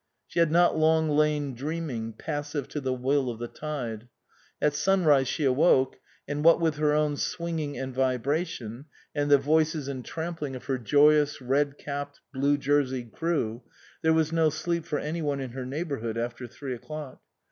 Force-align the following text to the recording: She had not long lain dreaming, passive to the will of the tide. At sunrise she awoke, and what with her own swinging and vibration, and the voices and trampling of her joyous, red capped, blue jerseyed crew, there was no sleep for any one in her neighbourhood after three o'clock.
She 0.25 0.39
had 0.39 0.51
not 0.51 0.75
long 0.75 1.09
lain 1.11 1.53
dreaming, 1.53 2.13
passive 2.13 2.67
to 2.69 2.81
the 2.81 2.91
will 2.91 3.29
of 3.29 3.37
the 3.37 3.47
tide. 3.47 4.07
At 4.59 4.73
sunrise 4.73 5.27
she 5.27 5.43
awoke, 5.43 5.97
and 6.27 6.43
what 6.43 6.59
with 6.59 6.77
her 6.77 6.91
own 6.91 7.17
swinging 7.17 7.77
and 7.77 7.93
vibration, 7.93 8.85
and 9.13 9.29
the 9.29 9.37
voices 9.37 9.87
and 9.87 10.03
trampling 10.03 10.55
of 10.55 10.65
her 10.65 10.79
joyous, 10.79 11.39
red 11.39 11.77
capped, 11.77 12.19
blue 12.33 12.57
jerseyed 12.57 13.11
crew, 13.11 13.61
there 14.01 14.11
was 14.11 14.31
no 14.31 14.49
sleep 14.49 14.85
for 14.85 14.97
any 14.97 15.21
one 15.21 15.39
in 15.39 15.51
her 15.51 15.67
neighbourhood 15.67 16.17
after 16.17 16.47
three 16.47 16.73
o'clock. 16.73 17.21